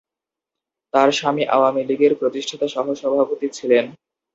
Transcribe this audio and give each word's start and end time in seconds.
তার 0.93 1.09
স্বামী 1.11 1.43
আওয়ামী 1.47 1.81
লীগের 1.83 2.13
প্রতিষ্ঠাতা 2.15 2.67
সহসভাপতি 2.67 3.47
ছিলেন। 3.49 3.85